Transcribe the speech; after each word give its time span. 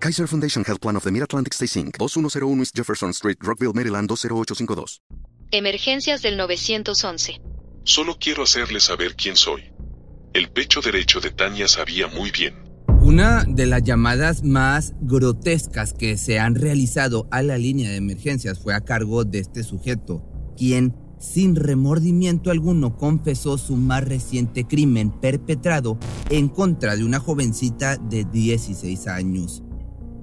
Kaiser 0.00 0.28
Foundation 0.28 0.64
Health 0.64 0.80
Plan 0.80 0.96
of 0.96 1.02
the 1.02 1.10
Mid-Atlantic 1.10 1.54
Stay 1.54 1.66
Inc., 1.66 1.98
2101 1.98 2.60
East 2.60 2.76
Jefferson 2.76 3.10
Street, 3.10 3.36
Rockville, 3.40 3.72
Maryland 3.74 4.08
20852. 4.08 5.02
Emergencias 5.50 6.22
del 6.22 6.36
911. 6.36 7.40
Solo 7.82 8.16
quiero 8.20 8.44
hacerle 8.44 8.78
saber 8.78 9.16
quién 9.16 9.34
soy. 9.34 9.72
El 10.34 10.50
pecho 10.50 10.80
derecho 10.80 11.20
de 11.20 11.30
Tania 11.30 11.66
sabía 11.66 12.06
muy 12.06 12.30
bien. 12.30 12.54
Una 13.00 13.44
de 13.44 13.66
las 13.66 13.82
llamadas 13.82 14.44
más 14.44 14.92
grotescas 15.00 15.94
que 15.94 16.16
se 16.16 16.38
han 16.38 16.54
realizado 16.54 17.26
a 17.32 17.42
la 17.42 17.58
línea 17.58 17.90
de 17.90 17.96
emergencias 17.96 18.60
fue 18.60 18.74
a 18.74 18.82
cargo 18.82 19.24
de 19.24 19.40
este 19.40 19.64
sujeto, 19.64 20.22
quien 20.56 20.94
sin 21.18 21.56
remordimiento 21.56 22.52
alguno 22.52 22.96
confesó 22.96 23.58
su 23.58 23.74
más 23.74 24.04
reciente 24.04 24.64
crimen 24.64 25.10
perpetrado 25.10 25.98
en 26.30 26.48
contra 26.48 26.94
de 26.94 27.02
una 27.02 27.18
jovencita 27.18 27.96
de 27.96 28.24
16 28.24 29.08
años. 29.08 29.64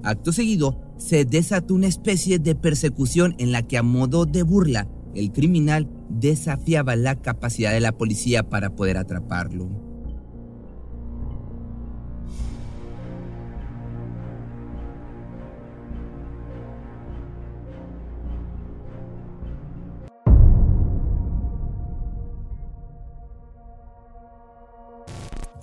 Acto 0.06 0.32
seguido, 0.32 0.80
se 0.98 1.24
desató 1.24 1.74
una 1.74 1.88
especie 1.88 2.38
de 2.38 2.54
persecución 2.54 3.34
en 3.38 3.50
la 3.50 3.62
que 3.62 3.76
a 3.76 3.82
modo 3.82 4.24
de 4.24 4.44
burla, 4.44 4.86
el 5.16 5.32
criminal 5.32 5.90
desafiaba 6.08 6.94
la 6.94 7.16
capacidad 7.16 7.72
de 7.72 7.80
la 7.80 7.90
policía 7.90 8.48
para 8.48 8.70
poder 8.70 8.98
atraparlo. 8.98 9.68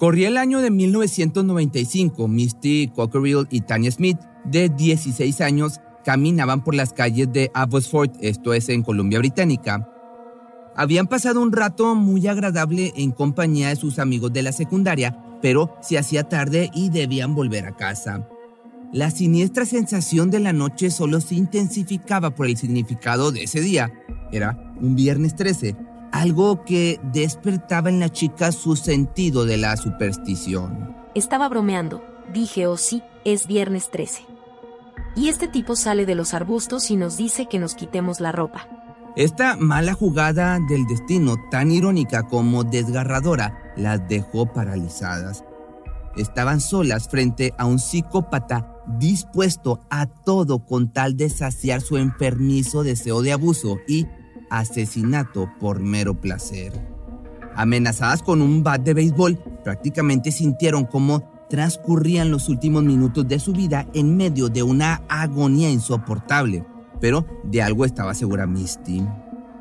Corría 0.03 0.28
el 0.28 0.36
año 0.36 0.59
de 0.59 0.70
1995. 0.70 2.28
Misty 2.28 2.90
Cockerill 2.94 3.48
y 3.50 3.62
Tanya 3.62 3.90
Smith, 3.90 4.18
de 4.46 4.70
16 4.70 5.42
años, 5.42 5.80
caminaban 6.04 6.64
por 6.64 6.76
las 6.76 6.94
calles 6.94 7.32
de 7.32 7.52
Abbotsford, 7.54 8.12
esto 8.22 8.54
es 8.54 8.70
en 8.70 8.84
Columbia 8.84 9.20
Británica. 9.20 9.90
Habían 10.76 11.08
pasado 11.08 11.42
un 11.42 11.52
rato 11.52 11.96
muy 11.96 12.28
agradable 12.28 12.94
en 12.96 13.12
compañía 13.12 13.70
de 13.70 13.76
sus 13.76 14.00
amigos 14.00 14.34
de 14.34 14.44
la 14.44 14.52
secundaria, 14.52 15.18
pero 15.42 15.76
se 15.82 15.98
hacía 15.98 16.28
tarde 16.28 16.72
y 16.74 16.90
debían 16.90 17.36
volver 17.36 17.66
a 17.66 17.76
casa. 17.76 18.28
La 18.92 19.12
siniestra 19.12 19.66
sensación 19.66 20.30
de 20.30 20.40
la 20.40 20.54
noche 20.54 20.92
solo 20.92 21.22
se 21.22 21.36
intensificaba 21.36 22.32
por 22.32 22.48
el 22.48 22.58
significado 22.58 23.32
de 23.32 23.44
ese 23.44 23.62
día. 23.62 23.92
Era 24.32 24.74
un 24.80 24.96
viernes 24.96 25.36
13 25.36 25.76
algo 26.14 26.64
que 26.64 27.00
despertaba 27.12 27.90
en 27.90 28.00
la 28.00 28.10
chica 28.10 28.52
su 28.52 28.76
sentido 28.76 29.46
de 29.46 29.58
la 29.58 29.76
superstición. 29.76 30.96
Estaba 31.16 31.50
bromeando. 31.50 32.04
Dije, 32.32 32.68
oh 32.68 32.78
sí, 32.78 33.02
es 33.26 33.48
viernes 33.48 33.90
13. 33.90 34.33
Y 35.16 35.30
este 35.30 35.47
tipo 35.47 35.75
sale 35.75 36.06
de 36.06 36.16
los 36.16 36.33
arbustos 36.33 36.89
y 36.89 36.95
nos 36.95 37.17
dice 37.17 37.47
que 37.47 37.59
nos 37.59 37.75
quitemos 37.75 38.19
la 38.19 38.31
ropa. 38.31 38.67
Esta 39.16 39.56
mala 39.58 39.94
jugada 39.94 40.59
del 40.67 40.88
destino, 40.88 41.36
tan 41.52 41.72
irónica 41.72 42.23
como 42.23 42.64
desgarradora, 42.64 43.73
las 43.78 44.08
dejó 44.08 44.47
paralizadas. 44.47 45.44
Estaban 46.16 46.61
solas 46.61 47.07
frente 47.09 47.53
a 47.59 47.66
un 47.66 47.78
psicópata 47.78 48.73
dispuesto 48.97 49.81
a 49.90 50.07
todo 50.07 50.66
con 50.66 50.91
tal 50.91 51.16
de 51.16 51.29
saciar 51.29 51.81
su 51.81 51.97
enfermizo 51.97 52.84
deseo 52.84 53.22
de 53.22 53.34
abuso 53.34 53.78
y 53.88 54.07
asesinato 54.50 55.50
por 55.59 55.79
mero 55.79 56.19
placer. 56.19 56.73
Amenazadas 57.56 58.23
con 58.23 58.41
un 58.41 58.63
bat 58.63 58.81
de 58.81 58.96
béisbol, 58.96 59.38
prácticamente 59.63 60.31
sintieron 60.31 60.85
cómo 60.85 61.33
transcurrían 61.53 62.31
los 62.31 62.50
últimos 62.50 62.81
minutos 62.81 63.28
de 63.28 63.38
su 63.38 63.53
vida 63.53 63.86
en 63.94 64.18
medio 64.18 64.50
de 64.50 64.64
una 64.64 65.03
agonía 65.08 65.69
insoportable. 65.69 66.66
Pero 67.00 67.28
de 67.44 67.62
algo 67.62 67.86
estaba 67.86 68.16
segura 68.16 68.47
Misty. 68.47 69.06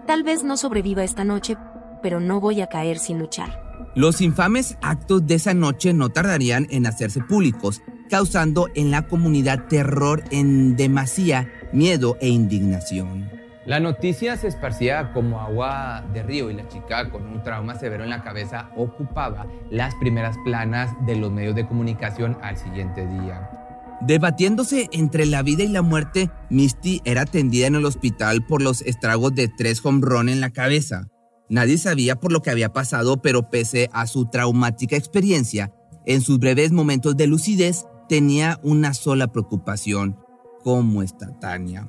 Tal 0.06 0.22
vez 0.22 0.42
no 0.42 0.56
sobreviva 0.56 1.04
esta 1.04 1.22
noche, 1.22 1.58
pero 2.03 2.19
no 2.19 2.41
voy 2.41 2.62
a 2.62 2.69
caer 2.69 2.98
sin 2.98 3.19
luchar. 3.19 3.62
Los 3.94 4.22
infames 4.22 4.78
actos 4.80 5.26
de 5.26 5.34
esa 5.34 5.53
noche 5.53 5.92
no 5.92 6.08
tardarían 6.08 6.66
en 6.70 6.86
hacerse 6.86 7.20
públicos, 7.20 7.82
causando 8.09 8.69
en 8.74 8.91
la 8.91 9.06
comunidad 9.06 9.66
terror 9.69 10.24
en 10.30 10.76
demasía, 10.76 11.53
miedo 11.74 12.16
e 12.22 12.30
indignación. 12.30 13.41
La 13.64 13.78
noticia 13.78 14.36
se 14.36 14.48
esparcía 14.48 15.12
como 15.12 15.40
agua 15.40 16.04
de 16.12 16.24
río 16.24 16.50
y 16.50 16.54
la 16.54 16.66
chica 16.66 17.08
con 17.10 17.26
un 17.28 17.44
trauma 17.44 17.76
severo 17.76 18.02
en 18.02 18.10
la 18.10 18.24
cabeza 18.24 18.70
ocupaba 18.76 19.46
las 19.70 19.94
primeras 19.94 20.36
planas 20.44 20.90
de 21.06 21.14
los 21.14 21.30
medios 21.30 21.54
de 21.54 21.68
comunicación 21.68 22.36
al 22.42 22.56
siguiente 22.56 23.06
día. 23.06 23.48
Debatiéndose 24.00 24.88
entre 24.90 25.26
la 25.26 25.42
vida 25.42 25.62
y 25.62 25.68
la 25.68 25.82
muerte, 25.82 26.28
Misty 26.50 27.02
era 27.04 27.22
atendida 27.22 27.68
en 27.68 27.76
el 27.76 27.84
hospital 27.84 28.44
por 28.44 28.62
los 28.62 28.82
estragos 28.82 29.32
de 29.36 29.46
tres 29.46 29.80
home 29.84 30.00
run 30.02 30.28
en 30.28 30.40
la 30.40 30.50
cabeza. 30.50 31.06
Nadie 31.48 31.78
sabía 31.78 32.16
por 32.16 32.32
lo 32.32 32.42
que 32.42 32.50
había 32.50 32.72
pasado, 32.72 33.22
pero 33.22 33.48
pese 33.48 33.88
a 33.92 34.08
su 34.08 34.26
traumática 34.26 34.96
experiencia, 34.96 35.72
en 36.04 36.20
sus 36.20 36.40
breves 36.40 36.72
momentos 36.72 37.16
de 37.16 37.28
lucidez 37.28 37.86
tenía 38.08 38.58
una 38.64 38.92
sola 38.92 39.28
preocupación. 39.28 40.18
¿Cómo 40.64 41.04
está 41.04 41.38
Tania? 41.38 41.88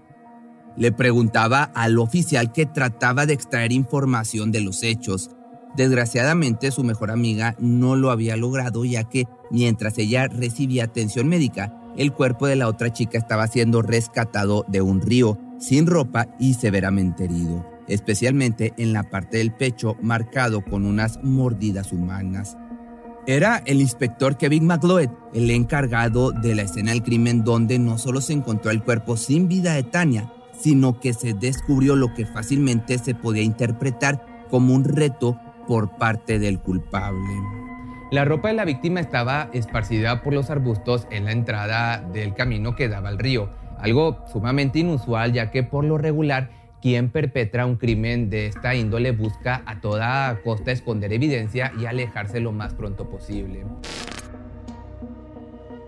Le 0.76 0.92
preguntaba 0.92 1.64
al 1.76 2.00
oficial 2.00 2.52
que 2.52 2.66
trataba 2.66 3.26
de 3.26 3.34
extraer 3.34 3.72
información 3.72 4.52
de 4.52 4.62
los 4.62 4.84
hechos. 4.84 5.30
Desgraciadamente 5.76 6.72
su 6.72 6.84
mejor 6.84 7.12
amiga 7.12 7.56
no 7.60 7.96
lo 7.96 8.12
había 8.12 8.38
logrado 8.38 8.86
ya 8.86 9.04
que 9.04 9.28
mientras 9.52 9.98
ella 9.98 10.28
recibía 10.28 10.86
atención 10.86 11.28
médica, 11.28 11.74
el 11.98 12.12
cuerpo 12.12 12.48
de 12.48 12.56
la 12.56 12.68
otra 12.68 12.92
chica 12.92 13.18
estaba 13.18 13.48
siendo 13.48 13.82
rescatado 13.82 14.66
de 14.68 14.82
un 14.82 15.02
río, 15.02 15.40
sin 15.60 15.88
ropa 15.88 16.28
y 16.40 16.56
severamente 16.56 17.26
herido, 17.26 17.66
especialmente 17.88 18.74
en 18.78 18.94
la 18.94 19.04
parte 19.04 19.38
del 19.38 19.54
pecho 19.54 19.96
marcado 20.02 20.62
con 20.62 20.86
unas 20.86 21.20
mordidas 21.24 21.92
humanas. 21.92 22.58
Era 23.26 23.64
el 23.66 23.80
inspector 23.80 24.38
Kevin 24.38 24.66
McLeod, 24.66 25.10
el 25.34 25.50
encargado 25.50 26.32
de 26.32 26.56
la 26.56 26.64
escena 26.64 26.92
del 26.92 27.04
crimen 27.04 27.44
donde 27.44 27.80
no 27.80 27.98
solo 27.98 28.20
se 28.20 28.34
encontró 28.34 28.70
el 28.70 28.84
cuerpo 28.84 29.16
sin 29.16 29.48
vida 29.48 29.76
de 29.76 29.84
Tania, 29.84 30.30
sino 30.64 30.98
que 31.02 31.12
se 31.14 31.34
descubrió 31.34 31.98
lo 31.98 32.14
que 32.14 32.26
fácilmente 32.26 32.98
se 32.98 33.14
podía 33.14 33.44
interpretar 33.44 34.26
como 34.50 34.74
un 34.74 34.86
reto 34.86 35.38
por 35.68 35.98
parte 35.98 36.40
del 36.40 36.60
culpable. 36.60 37.34
La 38.12 38.24
ropa 38.24 38.48
de 38.48 38.54
la 38.54 38.64
víctima 38.64 39.02
estaba 39.02 39.50
esparcida 39.52 40.24
por 40.24 40.34
los 40.34 40.50
arbustos 40.50 41.06
en 41.12 41.26
la 41.26 41.34
entrada 41.34 41.98
del 41.98 42.34
camino 42.34 42.78
que 42.78 42.88
daba 42.88 43.10
al 43.10 43.20
río, 43.20 43.50
algo 43.78 44.24
sumamente 44.32 44.80
inusual 44.80 45.34
ya 45.34 45.52
que 45.52 45.64
por 45.64 45.84
lo 45.84 45.98
regular 45.98 46.50
quien 46.82 47.10
perpetra 47.10 47.66
un 47.66 47.76
crimen 47.76 48.30
de 48.30 48.48
esta 48.48 48.74
índole 48.74 49.12
busca 49.12 49.64
a 49.66 49.82
toda 49.82 50.40
costa 50.44 50.72
esconder 50.72 51.12
evidencia 51.12 51.74
y 51.78 51.88
alejarse 51.88 52.40
lo 52.40 52.54
más 52.54 52.74
pronto 52.74 53.10
posible. 53.10 53.66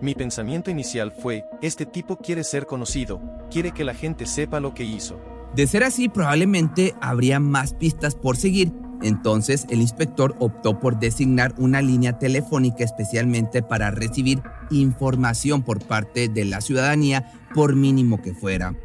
Mi 0.06 0.14
pensamiento 0.14 0.70
inicial 0.70 1.12
fue, 1.12 1.46
este 1.64 1.88
tipo 1.88 2.18
quiere 2.18 2.44
ser 2.44 2.68
conocido, 2.68 3.20
quiere 3.50 3.72
que 3.72 3.84
la 3.84 3.96
gente 3.96 4.28
sepa 4.28 4.60
lo 4.60 4.76
que 4.76 4.84
hizo. 4.84 5.20
De 5.56 5.66
ser 5.66 5.84
así, 5.84 6.10
probablemente 6.10 6.94
habría 7.02 7.40
más 7.40 7.74
pistas 7.74 8.14
por 8.14 8.38
seguir. 8.38 8.72
Entonces 9.02 9.66
el 9.72 9.82
inspector 9.82 10.36
optó 10.38 10.80
por 10.80 11.00
designar 11.00 11.56
una 11.58 11.82
línea 11.82 12.20
telefónica 12.20 12.84
especialmente 12.84 13.64
para 13.64 13.90
recibir 13.90 14.44
información 14.70 15.64
por 15.64 15.84
parte 15.84 16.30
de 16.30 16.46
la 16.46 16.62
ciudadanía, 16.62 17.34
por 17.56 17.76
mínimo 17.76 18.22
que 18.22 18.36
fuera. 18.36 18.76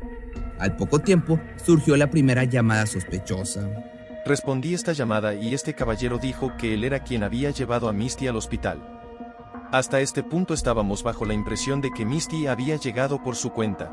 Al 0.58 0.74
poco 0.76 1.00
tiempo 1.00 1.38
surgió 1.62 1.98
la 1.98 2.08
primera 2.08 2.44
llamada 2.44 2.86
sospechosa. 2.86 3.68
Respondí 4.24 4.72
esta 4.72 4.94
llamada 4.94 5.34
y 5.34 5.52
este 5.52 5.74
caballero 5.74 6.16
dijo 6.16 6.56
que 6.56 6.72
él 6.72 6.82
era 6.82 7.04
quien 7.04 7.24
había 7.24 7.50
llevado 7.50 7.90
a 7.90 7.92
Misty 7.92 8.26
al 8.26 8.36
hospital. 8.36 8.99
Hasta 9.72 10.00
este 10.00 10.24
punto 10.24 10.52
estábamos 10.52 11.04
bajo 11.04 11.24
la 11.24 11.32
impresión 11.32 11.80
de 11.80 11.92
que 11.92 12.04
Misty 12.04 12.48
había 12.48 12.74
llegado 12.74 13.22
por 13.22 13.36
su 13.36 13.50
cuenta. 13.50 13.92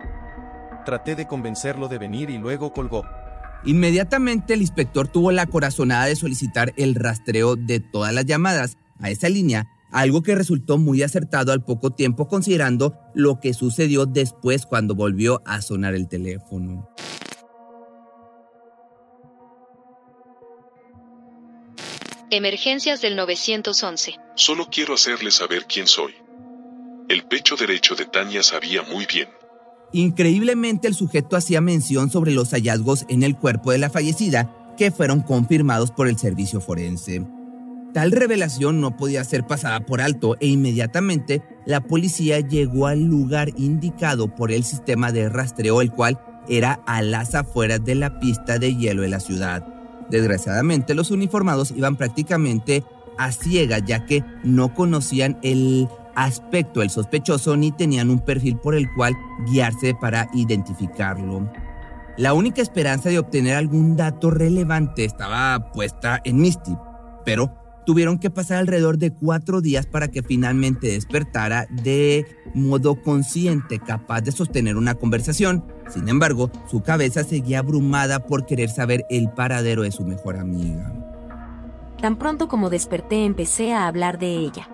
Traté 0.86 1.16
de 1.16 1.28
convencerlo 1.28 1.88
de 1.88 2.00
venir 2.00 2.32
y 2.32 2.40
luego 2.40 2.74
colgó. 2.74 3.06
Inmediatamente 3.64 4.56
el 4.56 4.62
inspector 4.62 5.08
tuvo 5.08 5.32
la 5.32 5.46
corazonada 5.46 6.06
de 6.06 6.16
solicitar 6.16 6.74
el 6.78 6.96
rastreo 6.96 7.56
de 7.56 7.80
todas 7.80 8.12
las 8.12 8.26
llamadas 8.26 8.78
a 9.00 9.12
esa 9.12 9.30
línea, 9.30 9.68
algo 9.92 10.24
que 10.24 10.34
resultó 10.34 10.80
muy 10.80 11.04
acertado 11.04 11.52
al 11.52 11.64
poco 11.64 11.92
tiempo 11.92 12.28
considerando 12.28 12.98
lo 13.14 13.40
que 13.40 13.54
sucedió 13.54 14.08
después 14.08 14.66
cuando 14.66 14.96
volvió 14.96 15.44
a 15.46 15.62
sonar 15.62 15.94
el 15.94 16.08
teléfono. 16.08 16.90
Emergencias 22.30 23.00
del 23.00 23.16
911. 23.16 24.16
Solo 24.36 24.68
quiero 24.70 24.96
hacerle 24.96 25.32
saber 25.32 25.66
quién 25.66 25.88
soy. 25.88 26.14
El 27.08 27.24
pecho 27.24 27.56
derecho 27.56 27.96
de 27.96 28.06
Tania 28.06 28.44
sabía 28.44 28.84
muy 28.84 29.06
bien. 29.06 29.30
Increíblemente 29.94 30.90
el 30.90 30.94
sujeto 30.94 31.38
hacía 31.38 31.62
mención 31.62 32.12
sobre 32.12 32.34
los 32.34 32.52
hallazgos 32.52 33.06
en 33.08 33.24
el 33.24 33.38
cuerpo 33.38 33.72
de 33.72 33.78
la 33.78 33.90
fallecida 33.90 34.54
que 34.78 34.92
fueron 34.92 35.22
confirmados 35.22 35.92
por 35.92 36.10
el 36.10 36.18
servicio 36.18 36.60
forense. 36.60 37.26
Tal 37.94 38.12
revelación 38.12 38.82
no 38.82 38.98
podía 38.98 39.24
ser 39.24 39.48
pasada 39.48 39.80
por 39.86 40.02
alto 40.02 40.36
e 40.42 40.48
inmediatamente 40.48 41.42
la 41.66 41.80
policía 41.80 42.42
llegó 42.42 42.88
al 42.88 43.06
lugar 43.06 43.54
indicado 43.56 44.36
por 44.36 44.52
el 44.52 44.66
sistema 44.66 45.14
de 45.14 45.30
rastreo, 45.30 45.82
el 45.82 45.92
cual 45.92 46.20
era 46.50 46.82
a 46.88 47.02
las 47.02 47.36
afueras 47.36 47.86
de 47.86 47.96
la 47.96 48.20
pista 48.20 48.60
de 48.60 48.76
hielo 48.76 49.04
de 49.04 49.08
la 49.08 49.22
ciudad. 49.22 49.77
Desgraciadamente 50.10 50.94
los 50.94 51.12
uniformados 51.12 51.72
iban 51.72 51.96
prácticamente 51.96 52.84
a 53.18 53.32
ciegas 53.32 53.84
ya 53.86 54.06
que 54.06 54.24
no 54.44 54.74
conocían 54.74 55.38
el 55.42 55.88
aspecto 56.16 56.80
del 56.80 56.90
sospechoso 56.90 57.56
ni 57.56 57.72
tenían 57.72 58.10
un 58.10 58.20
perfil 58.20 58.58
por 58.58 58.76
el 58.76 58.92
cual 58.94 59.14
guiarse 59.46 59.94
para 59.94 60.30
identificarlo. 60.34 61.52
La 62.18 62.34
única 62.34 62.62
esperanza 62.64 63.10
de 63.10 63.20
obtener 63.20 63.56
algún 63.56 63.96
dato 63.96 64.32
relevante 64.32 65.06
estaba 65.06 65.72
puesta 65.72 66.20
en 66.24 66.38
Misty, 66.38 66.76
pero 67.24 67.54
tuvieron 67.88 68.20
que 68.20 68.30
pasar 68.30 68.58
alrededor 68.58 68.98
de 68.98 69.14
cuatro 69.14 69.62
días 69.62 69.86
para 69.86 70.10
que 70.10 70.22
finalmente 70.22 70.88
despertara 70.88 71.68
de 71.72 72.26
modo 72.54 73.02
consciente, 73.02 73.80
capaz 73.80 74.20
de 74.20 74.34
sostener 74.34 74.76
una 74.76 74.96
conversación. 74.96 75.64
Sin 75.88 76.10
embargo, 76.10 76.52
su 76.70 76.84
cabeza 76.84 77.24
seguía 77.24 77.60
abrumada 77.60 78.28
por 78.28 78.46
querer 78.46 78.70
saber 78.70 79.06
el 79.10 79.30
paradero 79.30 79.84
de 79.84 79.94
su 79.94 80.04
mejor 80.04 80.36
amiga. 80.36 80.94
Tan 82.02 82.18
pronto 82.18 82.50
como 82.50 82.70
desperté 82.70 83.24
empecé 83.24 83.72
a 83.72 83.88
hablar 83.88 84.20
de 84.20 84.36
ella. 84.36 84.70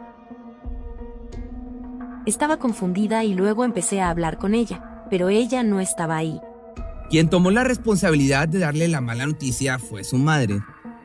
Estaba 2.26 2.58
confundida 2.58 3.24
y 3.24 3.36
luego 3.36 3.64
empecé 3.64 4.02
a 4.02 4.10
hablar 4.10 4.40
con 4.40 4.56
ella, 4.56 5.06
pero 5.12 5.30
ella 5.30 5.62
no 5.62 5.80
estaba 5.80 6.18
ahí. 6.18 6.42
Quien 7.12 7.30
tomó 7.30 7.52
la 7.52 7.64
responsabilidad 7.64 8.48
de 8.48 8.58
darle 8.58 8.88
la 8.88 9.02
mala 9.02 9.28
noticia 9.28 9.78
fue 9.78 10.04
su 10.04 10.18
madre. 10.18 10.62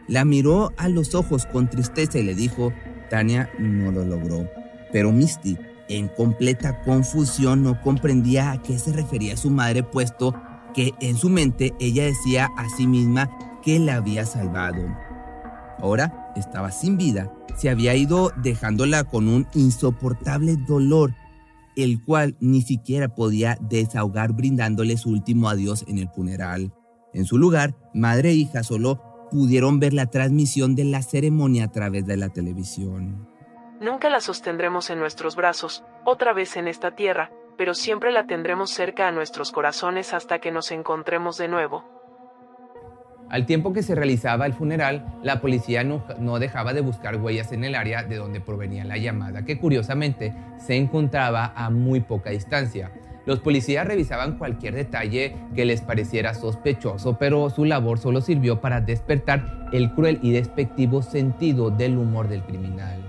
La 0.08 0.24
miró 0.24 0.72
a 0.76 0.88
los 0.88 1.14
ojos 1.14 1.46
con 1.46 1.68
tristeza 1.70 2.18
y 2.18 2.24
le 2.24 2.34
dijo, 2.34 2.72
Tania 3.10 3.50
no 3.58 3.92
lo 3.92 4.04
logró. 4.04 4.48
Pero 4.90 5.12
Misty, 5.12 5.56
en 5.88 6.08
completa 6.08 6.80
confusión, 6.82 7.62
no 7.62 7.80
comprendía 7.80 8.52
a 8.52 8.62
qué 8.62 8.78
se 8.78 8.92
refería 8.92 9.36
su 9.36 9.50
madre, 9.50 9.82
puesto 9.82 10.34
que 10.74 10.92
en 11.00 11.16
su 11.16 11.28
mente 11.28 11.74
ella 11.78 12.04
decía 12.04 12.48
a 12.56 12.68
sí 12.76 12.86
misma 12.86 13.30
que 13.62 13.78
la 13.78 13.96
había 13.96 14.24
salvado. 14.24 14.82
Ahora 15.78 16.32
estaba 16.34 16.72
sin 16.72 16.96
vida 16.96 17.30
se 17.58 17.68
había 17.68 17.94
ido 17.96 18.30
dejándola 18.36 19.04
con 19.04 19.28
un 19.28 19.48
insoportable 19.52 20.56
dolor, 20.56 21.14
el 21.76 22.02
cual 22.02 22.36
ni 22.40 22.62
siquiera 22.62 23.14
podía 23.14 23.58
desahogar 23.60 24.32
brindándole 24.32 24.96
su 24.96 25.10
último 25.10 25.48
adiós 25.48 25.84
en 25.88 25.98
el 25.98 26.08
funeral. 26.08 26.72
En 27.12 27.24
su 27.24 27.36
lugar, 27.36 27.76
madre 27.94 28.30
e 28.30 28.34
hija 28.34 28.62
solo 28.62 29.02
pudieron 29.30 29.80
ver 29.80 29.92
la 29.92 30.06
transmisión 30.06 30.74
de 30.74 30.84
la 30.84 31.02
ceremonia 31.02 31.64
a 31.64 31.72
través 31.72 32.06
de 32.06 32.16
la 32.16 32.28
televisión. 32.28 33.28
Nunca 33.80 34.10
la 34.10 34.20
sostendremos 34.20 34.90
en 34.90 34.98
nuestros 34.98 35.36
brazos, 35.36 35.84
otra 36.04 36.32
vez 36.32 36.56
en 36.56 36.66
esta 36.66 36.96
tierra, 36.96 37.30
pero 37.56 37.74
siempre 37.74 38.12
la 38.12 38.26
tendremos 38.26 38.70
cerca 38.70 39.08
a 39.08 39.12
nuestros 39.12 39.52
corazones 39.52 40.14
hasta 40.14 40.40
que 40.40 40.50
nos 40.50 40.70
encontremos 40.70 41.38
de 41.38 41.48
nuevo. 41.48 41.84
Al 43.30 43.44
tiempo 43.44 43.74
que 43.74 43.82
se 43.82 43.94
realizaba 43.94 44.46
el 44.46 44.54
funeral, 44.54 45.20
la 45.22 45.40
policía 45.40 45.84
no, 45.84 46.38
dejaba 46.38 46.72
de 46.72 46.80
buscar 46.80 47.16
huellas 47.16 47.52
en 47.52 47.62
el 47.62 47.74
área 47.74 48.02
de 48.02 48.16
donde 48.16 48.40
provenía 48.40 48.84
la 48.84 48.96
llamada, 48.96 49.44
que 49.44 49.58
curiosamente 49.58 50.34
se 50.56 50.76
encontraba 50.76 51.52
a 51.54 51.68
muy 51.68 52.00
poca 52.00 52.30
distancia. 52.30 52.90
Los 53.28 53.40
policías 53.40 53.86
revisaban 53.86 54.38
cualquier 54.38 54.74
detalle 54.74 55.36
que 55.54 55.66
les 55.66 55.82
pareciera 55.82 56.32
sospechoso, 56.32 57.18
pero 57.18 57.50
su 57.50 57.66
labor 57.66 57.98
solo 57.98 58.22
sirvió 58.22 58.62
para 58.62 58.80
despertar 58.80 59.68
el 59.70 59.92
cruel 59.92 60.18
y 60.22 60.32
despectivo 60.32 61.02
sentido 61.02 61.68
del 61.68 61.98
humor 61.98 62.28
del 62.28 62.42
criminal. 62.42 63.04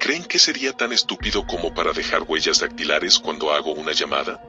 ¿Creen 0.00 0.24
que 0.24 0.40
sería 0.40 0.72
tan 0.72 0.92
estúpido 0.92 1.46
como 1.46 1.72
para 1.72 1.92
dejar 1.92 2.24
huellas 2.26 2.58
dactilares 2.58 3.20
cuando 3.20 3.52
hago 3.52 3.72
una 3.72 3.92
llamada? 3.92 4.42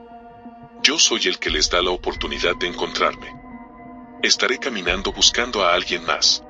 Yo 0.82 0.98
soy 0.98 1.22
el 1.28 1.38
que 1.38 1.52
les 1.52 1.70
da 1.70 1.84
la 1.84 1.92
oportunidad 1.92 2.56
de 2.60 2.68
encontrarme 2.68 3.44
estaré 4.24 4.58
caminando 4.58 5.12
buscando 5.12 5.64
a 5.64 5.74
alguien 5.74 6.06
más. 6.06 6.44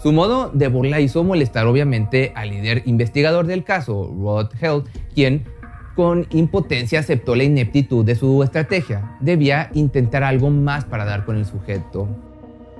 Su 0.00 0.12
modo 0.12 0.50
de 0.50 0.68
burla 0.68 1.00
hizo 1.00 1.24
molestar 1.24 1.66
obviamente 1.66 2.32
al 2.36 2.50
líder 2.50 2.82
investigador 2.86 3.46
del 3.46 3.64
caso, 3.64 4.14
Rod 4.16 4.50
Held, 4.60 4.84
quien 5.14 5.44
con 5.94 6.26
impotencia 6.30 7.00
aceptó 7.00 7.34
la 7.34 7.44
ineptitud 7.44 8.04
de 8.04 8.16
su 8.16 8.42
estrategia. 8.42 9.16
Debía 9.20 9.70
intentar 9.74 10.24
algo 10.24 10.50
más 10.50 10.84
para 10.84 11.04
dar 11.04 11.24
con 11.24 11.36
el 11.36 11.46
sujeto. 11.46 12.08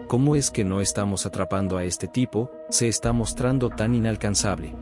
¿Cómo 0.09 0.37
es 0.37 0.51
que 0.51 0.65
no 0.65 0.81
estamos 0.81 1.25
atrapando 1.25 1.77
a 1.77 1.85
este 1.85 2.09
tipo? 2.09 2.51
Se 2.71 2.89
está 2.89 3.13
mostrando 3.13 3.71
tan 3.71 3.95
inalcanzable. 3.95 4.75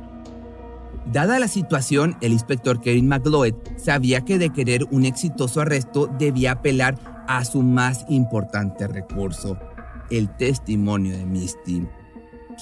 Dada 1.07 1.39
la 1.39 1.49
situación, 1.49 2.17
el 2.21 2.33
inspector 2.33 2.81
Kevin 2.81 3.09
McLeod 3.09 3.55
sabía 3.77 4.23
que 4.23 4.39
de 4.39 4.51
querer 4.51 4.85
un 4.91 5.05
exitoso 5.05 5.61
arresto 5.61 6.09
debía 6.19 6.53
apelar 6.53 6.97
a 7.27 7.45
su 7.45 7.63
más 7.63 8.05
importante 8.09 8.87
recurso, 8.87 9.59
el 10.11 10.29
testimonio 10.37 11.17
de 11.17 11.27
Misty. 11.27 11.87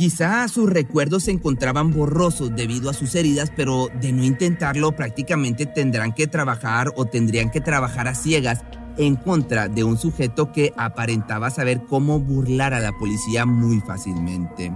Quizá 0.00 0.48
sus 0.48 0.70
recuerdos 0.70 1.24
se 1.24 1.30
encontraban 1.30 1.92
borrosos 1.92 2.56
debido 2.56 2.88
a 2.88 2.94
sus 2.94 3.14
heridas, 3.14 3.52
pero 3.54 3.88
de 4.00 4.12
no 4.12 4.24
intentarlo 4.24 4.92
prácticamente 4.92 5.66
tendrán 5.66 6.14
que 6.14 6.26
trabajar 6.26 6.90
o 6.96 7.04
tendrían 7.04 7.50
que 7.50 7.60
trabajar 7.60 8.08
a 8.08 8.14
ciegas 8.14 8.64
en 8.96 9.16
contra 9.16 9.68
de 9.68 9.84
un 9.84 9.98
sujeto 9.98 10.52
que 10.52 10.72
aparentaba 10.78 11.50
saber 11.50 11.82
cómo 11.86 12.18
burlar 12.18 12.72
a 12.72 12.80
la 12.80 12.92
policía 12.92 13.44
muy 13.44 13.80
fácilmente. 13.80 14.72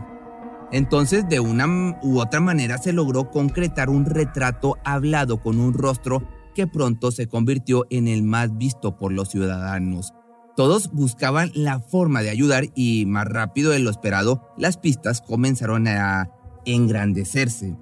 Entonces, 0.71 1.27
de 1.27 1.41
una 1.41 1.99
u 2.03 2.21
otra 2.21 2.41
manera 2.41 2.77
se 2.77 2.93
logró 2.93 3.31
concretar 3.31 3.89
un 3.89 4.05
retrato 4.05 4.77
hablado 4.85 5.41
con 5.41 5.59
un 5.59 5.73
rostro 5.73 6.23
que 6.55 6.67
pronto 6.67 7.11
se 7.11 7.29
convirtió 7.29 7.87
en 7.89 8.09
el 8.09 8.25
más 8.25 8.59
visto 8.59 8.99
por 8.99 9.11
los 9.11 9.31
ciudadanos. 9.31 10.13
Todos 10.57 10.93
buscaban 10.93 11.51
la 11.55 11.81
forma 11.81 12.23
de 12.23 12.31
ayudar 12.31 12.67
y 12.75 13.07
más 13.07 13.27
rápido 13.27 13.73
de 13.73 13.81
lo 13.81 13.91
esperado, 13.91 14.53
las 14.57 14.77
pistas 14.77 15.21
comenzaron 15.21 15.89
a 15.89 16.31
engrandecerse. 16.65 17.77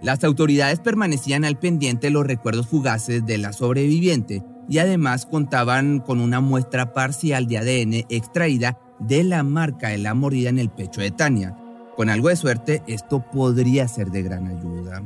Las 0.00 0.24
autoridades 0.24 0.80
permanecían 0.80 1.44
al 1.44 1.58
pendiente 1.58 2.10
los 2.10 2.26
recuerdos 2.26 2.68
fugaces 2.68 3.26
de 3.26 3.36
la 3.36 3.52
sobreviviente 3.52 4.42
y 4.68 4.78
además 4.78 5.26
contaban 5.26 5.98
con 6.00 6.20
una 6.20 6.40
muestra 6.40 6.92
parcial 6.92 7.46
de 7.46 7.58
ADN 7.58 7.94
extraída 8.08 8.78
de 9.00 9.24
la 9.24 9.42
marca 9.42 9.88
de 9.88 9.98
la 9.98 10.14
mordida 10.14 10.50
en 10.50 10.58
el 10.58 10.70
pecho 10.70 11.00
de 11.00 11.10
Tania. 11.10 11.56
Con 11.96 12.10
algo 12.10 12.28
de 12.28 12.36
suerte, 12.36 12.82
esto 12.86 13.24
podría 13.30 13.88
ser 13.88 14.10
de 14.10 14.22
gran 14.22 14.46
ayuda. 14.46 15.02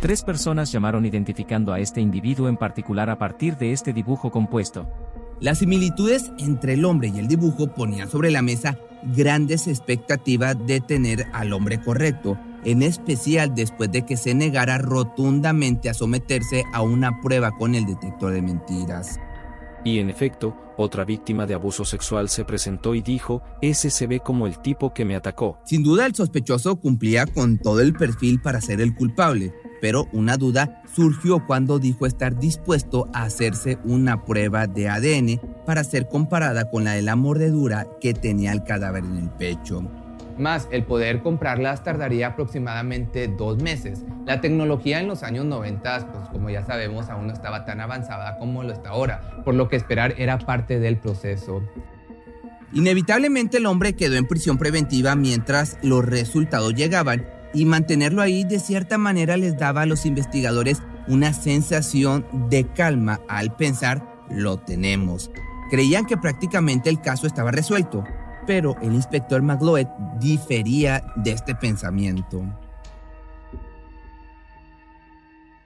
Tres 0.00 0.22
personas 0.22 0.72
llamaron 0.72 1.04
identificando 1.04 1.74
a 1.74 1.78
este 1.78 2.00
individuo 2.00 2.48
en 2.48 2.56
particular 2.56 3.10
a 3.10 3.18
partir 3.18 3.58
de 3.58 3.72
este 3.72 3.92
dibujo 3.92 4.30
compuesto. 4.30 4.88
Las 5.40 5.58
similitudes 5.58 6.32
entre 6.38 6.72
el 6.72 6.86
hombre 6.86 7.08
y 7.14 7.18
el 7.18 7.28
dibujo 7.28 7.74
ponían 7.74 8.08
sobre 8.08 8.30
la 8.30 8.40
mesa 8.40 8.78
grandes 9.14 9.66
expectativas 9.66 10.56
de 10.66 10.80
tener 10.80 11.26
al 11.34 11.52
hombre 11.52 11.82
correcto, 11.82 12.38
en 12.64 12.82
especial 12.82 13.54
después 13.54 13.92
de 13.92 14.06
que 14.06 14.16
se 14.16 14.34
negara 14.34 14.78
rotundamente 14.78 15.90
a 15.90 15.94
someterse 15.94 16.64
a 16.72 16.80
una 16.80 17.20
prueba 17.20 17.50
con 17.50 17.74
el 17.74 17.84
detector 17.84 18.32
de 18.32 18.40
mentiras. 18.40 19.20
Y 19.84 19.98
en 19.98 20.08
efecto, 20.08 20.56
otra 20.78 21.04
víctima 21.04 21.44
de 21.44 21.54
abuso 21.54 21.84
sexual 21.84 22.30
se 22.30 22.46
presentó 22.46 22.94
y 22.94 23.02
dijo, 23.02 23.42
ese 23.60 23.90
se 23.90 24.06
ve 24.06 24.20
como 24.20 24.46
el 24.46 24.60
tipo 24.60 24.94
que 24.94 25.04
me 25.04 25.16
atacó. 25.16 25.58
Sin 25.64 25.82
duda 25.82 26.06
el 26.06 26.14
sospechoso 26.14 26.76
cumplía 26.76 27.26
con 27.26 27.58
todo 27.58 27.80
el 27.80 27.92
perfil 27.92 28.40
para 28.40 28.62
ser 28.62 28.80
el 28.80 28.94
culpable, 28.94 29.54
pero 29.80 30.08
una 30.12 30.36
duda 30.36 30.82
surgió 30.94 31.46
cuando 31.46 31.78
dijo 31.78 32.06
estar 32.06 32.38
dispuesto 32.38 33.08
a 33.12 33.22
hacerse 33.22 33.78
una 33.84 34.24
prueba 34.24 34.66
de 34.66 34.88
ADN 34.88 35.40
para 35.64 35.84
ser 35.84 36.08
comparada 36.08 36.70
con 36.70 36.84
la 36.84 36.92
de 36.92 37.02
la 37.02 37.16
mordedura 37.16 37.86
que 38.00 38.14
tenía 38.14 38.52
el 38.52 38.64
cadáver 38.64 39.04
en 39.04 39.16
el 39.16 39.30
pecho. 39.30 39.82
Más 40.38 40.68
el 40.70 40.84
poder 40.84 41.20
comprarlas 41.22 41.84
tardaría 41.84 42.28
aproximadamente 42.28 43.28
dos 43.28 43.62
meses. 43.62 44.04
La 44.24 44.40
tecnología 44.40 45.00
en 45.00 45.06
los 45.06 45.22
años 45.22 45.44
90, 45.44 46.12
pues 46.12 46.28
como 46.30 46.48
ya 46.48 46.64
sabemos, 46.64 47.10
aún 47.10 47.26
no 47.26 47.32
estaba 47.32 47.66
tan 47.66 47.80
avanzada 47.80 48.38
como 48.38 48.62
lo 48.62 48.72
está 48.72 48.90
ahora, 48.90 49.42
por 49.44 49.54
lo 49.54 49.68
que 49.68 49.76
esperar 49.76 50.14
era 50.16 50.38
parte 50.38 50.80
del 50.80 50.96
proceso. 50.96 51.62
Inevitablemente 52.72 53.58
el 53.58 53.66
hombre 53.66 53.94
quedó 53.94 54.16
en 54.16 54.26
prisión 54.26 54.56
preventiva 54.56 55.14
mientras 55.16 55.76
los 55.82 56.04
resultados 56.04 56.74
llegaban 56.74 57.26
y 57.54 57.64
mantenerlo 57.64 58.22
ahí 58.22 58.44
de 58.44 58.60
cierta 58.60 58.98
manera 58.98 59.36
les 59.36 59.56
daba 59.56 59.82
a 59.82 59.86
los 59.86 60.06
investigadores 60.06 60.82
una 61.08 61.32
sensación 61.32 62.26
de 62.48 62.66
calma 62.72 63.20
al 63.28 63.54
pensar 63.56 64.26
lo 64.30 64.58
tenemos. 64.58 65.30
Creían 65.70 66.06
que 66.06 66.16
prácticamente 66.16 66.90
el 66.90 67.00
caso 67.00 67.26
estaba 67.26 67.50
resuelto, 67.50 68.04
pero 68.46 68.76
el 68.80 68.94
inspector 68.94 69.42
Magloet 69.42 69.88
difería 70.18 71.04
de 71.16 71.32
este 71.32 71.54
pensamiento. 71.54 72.42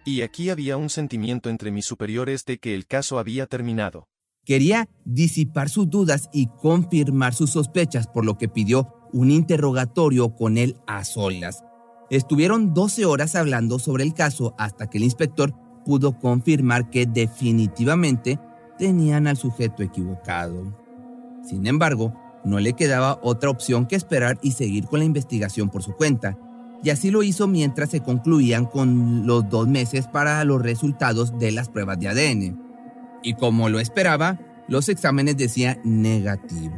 Y 0.04 0.20
aquí 0.20 0.50
había 0.50 0.76
un 0.76 0.90
sentimiento 0.90 1.48
entre 1.48 1.70
mis 1.70 1.86
superiores 1.86 2.44
de 2.44 2.58
que 2.58 2.74
el 2.74 2.86
caso 2.86 3.18
había 3.18 3.46
terminado. 3.46 4.08
Quería 4.44 4.90
disipar 5.06 5.70
sus 5.70 5.88
dudas 5.88 6.28
y 6.30 6.48
confirmar 6.48 7.32
sus 7.32 7.52
sospechas, 7.52 8.06
por 8.06 8.26
lo 8.26 8.36
que 8.36 8.48
pidió 8.48 9.08
un 9.14 9.30
interrogatorio 9.30 10.34
con 10.36 10.58
él 10.58 10.76
a 10.86 11.04
solas. 11.04 11.64
Estuvieron 12.10 12.74
12 12.74 13.06
horas 13.06 13.34
hablando 13.34 13.78
sobre 13.78 14.04
el 14.04 14.14
caso 14.14 14.54
hasta 14.58 14.88
que 14.88 14.98
el 14.98 15.04
inspector 15.04 15.54
pudo 15.84 16.18
confirmar 16.18 16.90
que 16.90 17.06
definitivamente 17.06 18.38
tenían 18.78 19.26
al 19.26 19.36
sujeto 19.36 19.82
equivocado. 19.82 20.76
Sin 21.44 21.66
embargo, 21.66 22.14
no 22.44 22.60
le 22.60 22.74
quedaba 22.74 23.18
otra 23.22 23.50
opción 23.50 23.86
que 23.86 23.96
esperar 23.96 24.38
y 24.42 24.52
seguir 24.52 24.86
con 24.86 24.98
la 24.98 25.04
investigación 25.04 25.70
por 25.70 25.82
su 25.82 25.92
cuenta, 25.92 26.38
y 26.82 26.90
así 26.90 27.10
lo 27.10 27.22
hizo 27.22 27.48
mientras 27.48 27.90
se 27.90 28.00
concluían 28.00 28.66
con 28.66 29.26
los 29.26 29.48
dos 29.48 29.66
meses 29.66 30.06
para 30.06 30.44
los 30.44 30.60
resultados 30.60 31.38
de 31.38 31.50
las 31.50 31.70
pruebas 31.70 31.98
de 31.98 32.08
ADN. 32.08 32.60
Y 33.22 33.34
como 33.34 33.70
lo 33.70 33.80
esperaba, 33.80 34.38
los 34.68 34.90
exámenes 34.90 35.38
decían 35.38 35.80
negativo. 35.82 36.76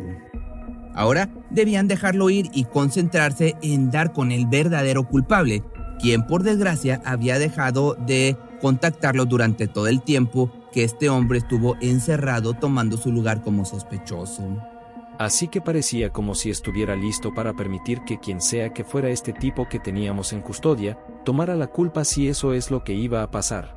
Ahora 0.96 1.28
debían 1.50 1.88
dejarlo 1.88 2.30
ir 2.30 2.50
y 2.52 2.64
concentrarse 2.64 3.54
en 3.62 3.90
dar 3.90 4.12
con 4.12 4.32
el 4.32 4.46
verdadero 4.46 5.06
culpable, 5.06 5.62
quien 6.00 6.26
por 6.26 6.42
desgracia 6.42 7.02
había 7.04 7.38
dejado 7.38 7.94
de 7.94 8.36
contactarlo 8.60 9.26
durante 9.26 9.68
todo 9.68 9.88
el 9.88 10.02
tiempo 10.02 10.50
que 10.72 10.84
este 10.84 11.10
hombre 11.10 11.38
estuvo 11.38 11.76
encerrado 11.80 12.54
tomando 12.54 12.96
su 12.96 13.12
lugar 13.12 13.42
como 13.42 13.66
sospechoso. 13.66 14.42
Así 15.18 15.48
que 15.48 15.60
parecía 15.60 16.10
como 16.10 16.34
si 16.34 16.50
estuviera 16.50 16.96
listo 16.96 17.32
para 17.32 17.54
permitir 17.54 18.00
que 18.06 18.18
quien 18.18 18.40
sea 18.40 18.72
que 18.72 18.84
fuera 18.84 19.08
este 19.08 19.32
tipo 19.32 19.68
que 19.68 19.78
teníamos 19.78 20.32
en 20.32 20.42
custodia, 20.42 20.98
tomara 21.24 21.54
la 21.56 21.68
culpa 21.68 22.04
si 22.04 22.28
eso 22.28 22.52
es 22.52 22.70
lo 22.70 22.84
que 22.84 22.94
iba 22.94 23.22
a 23.22 23.30
pasar. 23.30 23.75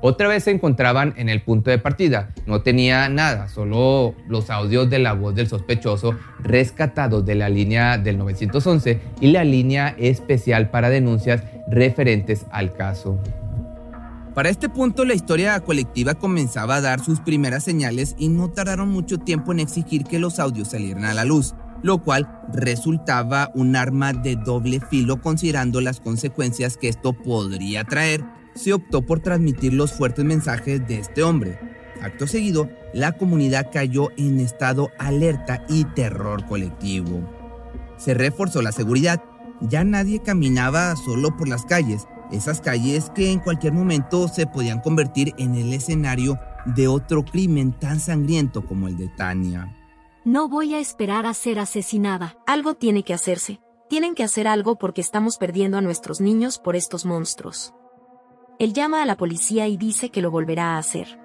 Otra 0.00 0.28
vez 0.28 0.44
se 0.44 0.52
encontraban 0.52 1.14
en 1.16 1.28
el 1.28 1.42
punto 1.42 1.70
de 1.70 1.78
partida. 1.78 2.30
No 2.46 2.62
tenía 2.62 3.08
nada, 3.08 3.48
solo 3.48 4.14
los 4.28 4.48
audios 4.48 4.88
de 4.88 5.00
la 5.00 5.12
voz 5.12 5.34
del 5.34 5.48
sospechoso 5.48 6.14
rescatados 6.40 7.26
de 7.26 7.34
la 7.34 7.48
línea 7.48 7.98
del 7.98 8.16
911 8.18 9.00
y 9.20 9.32
la 9.32 9.42
línea 9.44 9.96
especial 9.98 10.70
para 10.70 10.88
denuncias 10.88 11.42
referentes 11.68 12.46
al 12.52 12.74
caso. 12.74 13.18
Para 14.34 14.50
este 14.50 14.68
punto 14.68 15.04
la 15.04 15.14
historia 15.14 15.58
colectiva 15.58 16.14
comenzaba 16.14 16.76
a 16.76 16.80
dar 16.80 17.00
sus 17.00 17.18
primeras 17.18 17.64
señales 17.64 18.14
y 18.18 18.28
no 18.28 18.50
tardaron 18.50 18.88
mucho 18.88 19.18
tiempo 19.18 19.50
en 19.50 19.58
exigir 19.58 20.04
que 20.04 20.20
los 20.20 20.38
audios 20.38 20.68
salieran 20.68 21.06
a 21.06 21.14
la 21.14 21.24
luz, 21.24 21.54
lo 21.82 21.98
cual 21.98 22.40
resultaba 22.52 23.50
un 23.54 23.74
arma 23.74 24.12
de 24.12 24.36
doble 24.36 24.78
filo 24.78 25.20
considerando 25.20 25.80
las 25.80 25.98
consecuencias 25.98 26.76
que 26.76 26.88
esto 26.88 27.14
podría 27.14 27.82
traer. 27.82 28.37
Se 28.58 28.72
optó 28.72 29.02
por 29.02 29.20
transmitir 29.20 29.72
los 29.72 29.92
fuertes 29.92 30.24
mensajes 30.24 30.84
de 30.88 30.98
este 30.98 31.22
hombre. 31.22 31.60
Acto 32.02 32.26
seguido, 32.26 32.68
la 32.92 33.12
comunidad 33.12 33.70
cayó 33.72 34.08
en 34.16 34.40
estado 34.40 34.90
alerta 34.98 35.64
y 35.68 35.84
terror 35.84 36.44
colectivo. 36.44 37.22
Se 37.98 38.14
reforzó 38.14 38.60
la 38.60 38.72
seguridad. 38.72 39.22
Ya 39.60 39.84
nadie 39.84 40.22
caminaba 40.22 40.96
solo 40.96 41.36
por 41.36 41.46
las 41.46 41.64
calles, 41.66 42.08
esas 42.32 42.60
calles 42.60 43.10
que 43.14 43.30
en 43.30 43.38
cualquier 43.38 43.74
momento 43.74 44.26
se 44.26 44.48
podían 44.48 44.80
convertir 44.80 45.34
en 45.38 45.54
el 45.54 45.72
escenario 45.72 46.36
de 46.66 46.88
otro 46.88 47.24
crimen 47.24 47.72
tan 47.72 48.00
sangriento 48.00 48.66
como 48.66 48.88
el 48.88 48.96
de 48.96 49.06
Tania. 49.06 49.72
No 50.24 50.48
voy 50.48 50.74
a 50.74 50.80
esperar 50.80 51.26
a 51.26 51.34
ser 51.34 51.60
asesinada. 51.60 52.36
Algo 52.44 52.74
tiene 52.74 53.04
que 53.04 53.14
hacerse. 53.14 53.60
Tienen 53.88 54.16
que 54.16 54.24
hacer 54.24 54.48
algo 54.48 54.78
porque 54.78 55.00
estamos 55.00 55.38
perdiendo 55.38 55.78
a 55.78 55.80
nuestros 55.80 56.20
niños 56.20 56.58
por 56.58 56.74
estos 56.74 57.06
monstruos. 57.06 57.72
Él 58.58 58.72
llama 58.72 59.02
a 59.02 59.06
la 59.06 59.16
policía 59.16 59.68
y 59.68 59.76
dice 59.76 60.10
que 60.10 60.20
lo 60.20 60.30
volverá 60.30 60.74
a 60.74 60.78
hacer. 60.78 61.18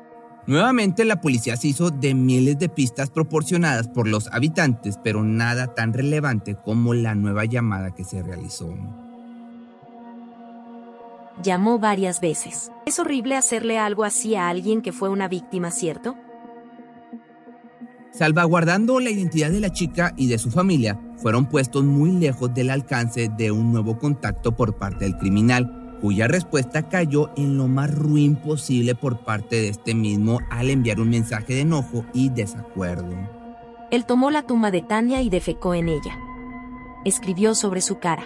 Nuevamente 0.46 1.06
la 1.06 1.22
policía 1.22 1.56
se 1.56 1.70
hizo 1.70 1.90
de 1.90 2.14
miles 2.14 2.60
de 2.60 2.70
pistas 2.70 3.10
proporcionadas 3.10 3.88
por 3.88 4.08
los 4.08 4.28
habitantes, 4.28 5.00
pero 5.04 5.24
nada 5.24 5.74
tan 5.74 5.94
relevante 5.94 6.56
como 6.56 6.94
la 6.94 7.16
nueva 7.16 7.46
llamada 7.46 7.96
que 7.96 8.04
se 8.04 8.22
realizó. 8.22 8.76
Llamó 11.42 11.80
varias 11.80 12.22
veces. 12.22 12.72
Es 12.86 13.00
horrible 13.00 13.36
hacerle 13.36 13.80
algo 13.80 14.04
así 14.04 14.36
a 14.36 14.50
alguien 14.50 14.82
que 14.82 14.92
fue 14.92 15.10
una 15.10 15.28
víctima, 15.28 15.72
¿cierto? 15.72 16.16
Salvaguardando 18.12 19.00
la 19.00 19.10
identidad 19.10 19.50
de 19.50 19.60
la 19.60 19.72
chica 19.72 20.14
y 20.16 20.28
de 20.28 20.38
su 20.38 20.52
familia, 20.52 21.00
fueron 21.18 21.48
puestos 21.48 21.84
muy 21.84 22.12
lejos 22.12 22.54
del 22.54 22.70
alcance 22.70 23.32
de 23.36 23.52
un 23.52 23.72
nuevo 23.72 23.98
contacto 23.98 24.56
por 24.56 24.76
parte 24.76 25.06
del 25.06 25.18
criminal, 25.18 25.83
cuya 26.04 26.28
respuesta 26.28 26.90
cayó 26.90 27.30
en 27.38 27.56
lo 27.56 27.70
más 27.70 27.90
ruin 27.90 28.36
posible 28.36 28.94
por 28.94 29.20
parte 29.20 29.56
de 29.56 29.70
este 29.70 29.96
mismo 29.96 30.42
al 30.50 30.70
enviar 30.70 31.00
un 31.00 31.10
mensaje 31.10 31.54
de 31.54 31.62
enojo 31.62 32.04
y 32.14 32.28
desacuerdo. 32.28 33.16
Él 33.90 34.04
tomó 34.04 34.30
la 34.30 34.42
tumba 34.46 34.70
de 34.70 34.82
Tania 34.82 35.22
y 35.22 35.30
defecó 35.30 35.74
en 35.74 35.88
ella. 35.88 36.20
Escribió 37.06 37.56
sobre 37.56 37.80
su 37.80 38.00
cara. 38.00 38.24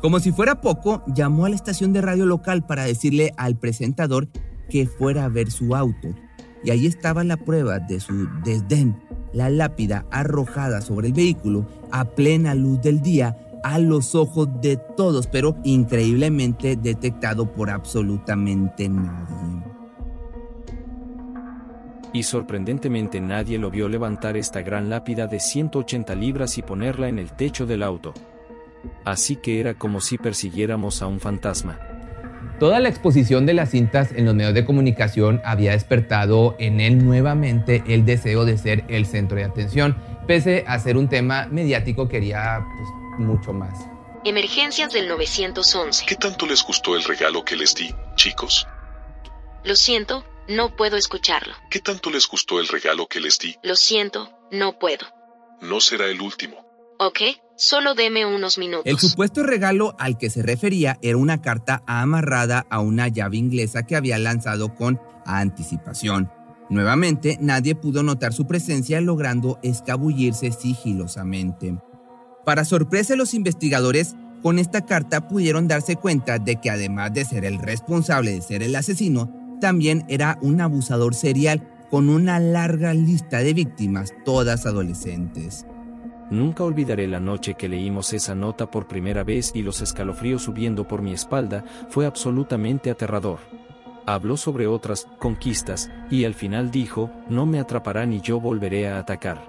Como 0.00 0.20
si 0.20 0.30
fuera 0.30 0.60
poco, 0.60 1.02
llamó 1.08 1.46
a 1.46 1.48
la 1.48 1.56
estación 1.56 1.92
de 1.92 2.02
radio 2.02 2.24
local 2.24 2.64
para 2.64 2.84
decirle 2.84 3.32
al 3.36 3.58
presentador 3.58 4.28
que 4.70 4.86
fuera 4.86 5.24
a 5.24 5.28
ver 5.28 5.50
su 5.50 5.74
auto. 5.74 6.10
Y 6.62 6.70
ahí 6.70 6.86
estaba 6.86 7.24
la 7.24 7.36
prueba 7.36 7.80
de 7.80 7.98
su 7.98 8.28
desdén, 8.44 8.96
la 9.32 9.50
lápida 9.50 10.06
arrojada 10.12 10.80
sobre 10.82 11.08
el 11.08 11.14
vehículo 11.14 11.66
a 11.90 12.04
plena 12.04 12.54
luz 12.54 12.80
del 12.80 13.02
día 13.02 13.36
a 13.62 13.78
los 13.78 14.14
ojos 14.14 14.48
de 14.60 14.76
todos, 14.76 15.26
pero 15.26 15.56
increíblemente 15.64 16.76
detectado 16.76 17.52
por 17.52 17.70
absolutamente 17.70 18.88
nadie. 18.88 19.64
Y 22.12 22.22
sorprendentemente 22.22 23.20
nadie 23.20 23.58
lo 23.58 23.70
vio 23.70 23.88
levantar 23.88 24.36
esta 24.36 24.62
gran 24.62 24.88
lápida 24.88 25.26
de 25.26 25.40
180 25.40 26.14
libras 26.14 26.56
y 26.56 26.62
ponerla 26.62 27.08
en 27.08 27.18
el 27.18 27.32
techo 27.32 27.66
del 27.66 27.82
auto 27.82 28.14
así 29.04 29.36
que 29.36 29.60
era 29.60 29.74
como 29.74 30.00
si 30.00 30.18
persiguiéramos 30.18 31.02
a 31.02 31.06
un 31.06 31.20
fantasma. 31.20 31.78
Toda 32.58 32.80
la 32.80 32.88
exposición 32.88 33.44
de 33.44 33.52
las 33.52 33.70
cintas 33.70 34.12
en 34.12 34.24
los 34.24 34.34
medios 34.34 34.54
de 34.54 34.64
comunicación 34.64 35.42
había 35.44 35.72
despertado 35.72 36.56
en 36.58 36.80
él 36.80 37.04
nuevamente 37.04 37.84
el 37.86 38.06
deseo 38.06 38.46
de 38.46 38.56
ser 38.56 38.84
el 38.88 39.04
centro 39.04 39.36
de 39.36 39.44
atención. 39.44 39.96
Pese 40.26 40.64
a 40.66 40.78
ser 40.78 40.96
un 40.96 41.08
tema 41.08 41.48
mediático, 41.50 42.08
quería 42.08 42.64
pues, 42.76 42.88
mucho 43.18 43.52
más. 43.52 43.88
Emergencias 44.24 44.92
del 44.92 45.08
911. 45.08 46.04
¿Qué 46.06 46.16
tanto 46.16 46.46
les 46.46 46.62
gustó 46.62 46.96
el 46.96 47.04
regalo 47.04 47.44
que 47.44 47.56
les 47.56 47.74
di, 47.74 47.94
chicos? 48.16 48.66
Lo 49.64 49.76
siento, 49.76 50.24
no 50.48 50.74
puedo 50.74 50.96
escucharlo. 50.96 51.54
¿Qué 51.70 51.80
tanto 51.80 52.10
les 52.10 52.26
gustó 52.28 52.60
el 52.60 52.68
regalo 52.68 53.06
que 53.06 53.20
les 53.20 53.38
di? 53.38 53.56
Lo 53.62 53.76
siento, 53.76 54.30
no 54.50 54.78
puedo. 54.78 55.06
No 55.60 55.80
será 55.80 56.06
el 56.06 56.20
último. 56.20 56.66
Ok, 56.98 57.20
solo 57.56 57.94
deme 57.94 58.24
unos 58.24 58.58
minutos. 58.58 58.86
El 58.86 58.98
supuesto 58.98 59.42
regalo 59.42 59.94
al 59.98 60.18
que 60.18 60.30
se 60.30 60.42
refería 60.42 60.98
era 61.02 61.18
una 61.18 61.42
carta 61.42 61.82
amarrada 61.86 62.66
a 62.70 62.80
una 62.80 63.08
llave 63.08 63.36
inglesa 63.36 63.84
que 63.84 63.96
había 63.96 64.18
lanzado 64.18 64.74
con 64.74 65.00
anticipación. 65.26 66.30
Nuevamente, 66.68 67.38
nadie 67.40 67.74
pudo 67.74 68.02
notar 68.02 68.32
su 68.32 68.46
presencia 68.46 69.00
logrando 69.00 69.58
escabullirse 69.62 70.50
sigilosamente. 70.52 71.76
Para 72.46 72.64
sorpresa 72.64 73.14
de 73.14 73.16
los 73.16 73.34
investigadores, 73.34 74.14
con 74.40 74.60
esta 74.60 74.86
carta 74.86 75.26
pudieron 75.26 75.66
darse 75.66 75.96
cuenta 75.96 76.38
de 76.38 76.60
que 76.60 76.70
además 76.70 77.12
de 77.12 77.24
ser 77.24 77.44
el 77.44 77.58
responsable 77.58 78.30
de 78.30 78.40
ser 78.40 78.62
el 78.62 78.76
asesino, 78.76 79.34
también 79.60 80.04
era 80.08 80.38
un 80.42 80.60
abusador 80.60 81.16
serial 81.16 81.68
con 81.90 82.08
una 82.08 82.38
larga 82.38 82.94
lista 82.94 83.38
de 83.38 83.52
víctimas, 83.52 84.14
todas 84.24 84.64
adolescentes. 84.64 85.66
Nunca 86.30 86.62
olvidaré 86.62 87.08
la 87.08 87.18
noche 87.18 87.54
que 87.54 87.68
leímos 87.68 88.12
esa 88.12 88.36
nota 88.36 88.70
por 88.70 88.86
primera 88.86 89.24
vez 89.24 89.50
y 89.52 89.62
los 89.62 89.80
escalofríos 89.80 90.42
subiendo 90.42 90.86
por 90.86 91.02
mi 91.02 91.12
espalda, 91.12 91.64
fue 91.88 92.06
absolutamente 92.06 92.90
aterrador. 92.90 93.40
Habló 94.06 94.36
sobre 94.36 94.68
otras 94.68 95.08
conquistas, 95.18 95.90
y 96.12 96.24
al 96.24 96.34
final 96.34 96.70
dijo, 96.70 97.10
no 97.28 97.44
me 97.44 97.58
atraparán 97.58 98.12
y 98.12 98.20
yo 98.20 98.38
volveré 98.38 98.86
a 98.86 99.00
atacar. 99.00 99.42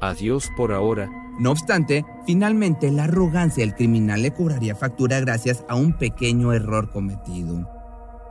Adiós 0.00 0.48
por 0.56 0.72
ahora. 0.72 1.23
No 1.38 1.50
obstante, 1.50 2.04
finalmente 2.26 2.90
la 2.90 3.04
arrogancia 3.04 3.64
del 3.64 3.74
criminal 3.74 4.22
le 4.22 4.32
cobraría 4.32 4.76
factura 4.76 5.20
gracias 5.20 5.64
a 5.68 5.74
un 5.74 5.98
pequeño 5.98 6.52
error 6.52 6.90
cometido. 6.90 7.68